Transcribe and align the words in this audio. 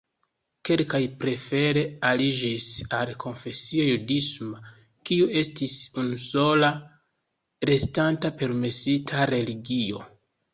Kelkaj 0.67 0.99
prefere 1.23 1.81
aliĝis 2.11 2.69
al 2.99 3.11
konfesio 3.23 3.85
judisma, 3.89 4.63
kiu 5.11 5.27
estis 5.43 5.75
unusola 6.05 6.73
restanta 7.73 8.33
permesita 8.41 9.29
religio. 9.35 10.03